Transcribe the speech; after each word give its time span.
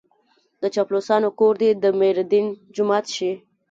د 0.61 0.63
چاپلوسانو 0.75 1.29
کور 1.39 1.53
دې 1.61 1.69
د 1.83 1.85
ميردين 1.99 2.45
جومات 2.75 3.05
شي. 3.15 3.31